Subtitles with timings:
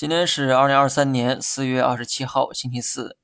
[0.00, 3.18] 今天是二零二三年四月二十七号，星期四。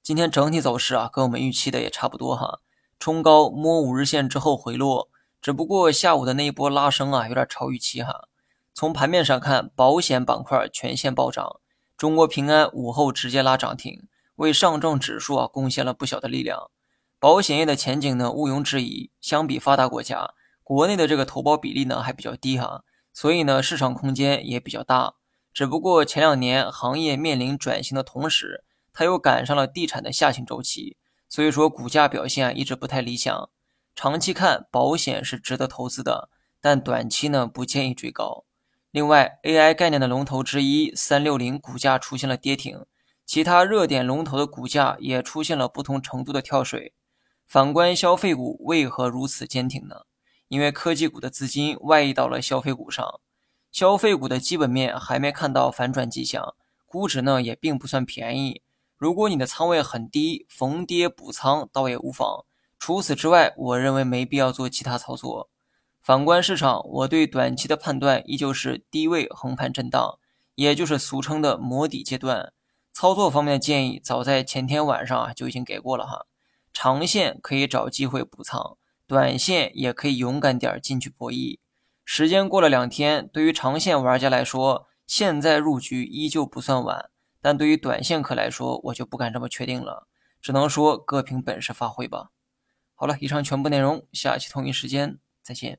[0.00, 2.60] 今天整体走势啊，跟我们预期的也差不多哈。
[3.00, 5.10] 冲高摸五日线之后回落，
[5.42, 8.28] 只不过下午的那一波拉升啊，有点超预期哈。
[8.72, 11.56] 从盘面上看，保险板块全线暴涨，
[11.96, 14.06] 中国平安午后直接拉涨停，
[14.36, 16.70] 为上证指数啊贡献了不小的力量。
[17.18, 19.10] 保险业的前景呢，毋庸置疑。
[19.20, 25.14] 相比发达国家，国内的这个投保比例呢还比较低哈，所以呢市场空间也比较大。
[25.52, 30.96] 只不过前两年行业面临转型的同时，它又赶上了地产的下行周期，
[31.28, 33.50] 所以说股价表现一直不太理想。
[33.94, 38.44] 长期看，保险是值得投资的，但短期呢不建议追高。
[38.92, 42.86] 另外，AI 概念的龙头之一三六零股价出现了跌停，
[43.26, 46.94] 其他热点龙头的股价也出现了不同程度的跳水。
[47.46, 50.02] 反观消费股为何如此坚挺呢？
[50.48, 53.20] 因为科技股的资金外溢到了消费股上。
[53.72, 56.54] 消费股的基本面还没看到反转迹象，
[56.86, 58.62] 估值呢也并不算便宜。
[58.96, 62.44] 如果你的仓位很低，逢跌补仓倒也无妨。
[62.78, 65.48] 除此之外，我认为没必要做其他操作。
[66.02, 70.18] 反观市场，我对短期的判断依旧是低位横盘震荡，
[70.54, 72.52] 也就是俗称的磨底阶段。
[72.92, 76.26] 操作方面的建议，早在前天晚上啊就已经给过了哈。
[76.72, 81.58] 长线可以找机会补仓，短线也可以勇敢点进去博弈。
[82.12, 87.08] 时间过了两天，对于长线玩家来说，现在入局依旧不算晚；
[87.40, 90.08] 但对于短线客来说，我就不敢这么确定了，
[90.42, 92.30] 只能说各凭本事发挥吧。
[92.96, 95.78] 好了，以上全部内容，下期同一时间再见。